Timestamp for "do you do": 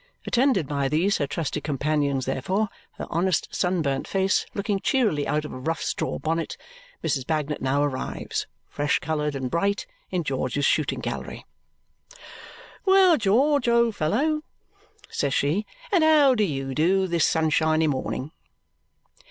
16.33-17.05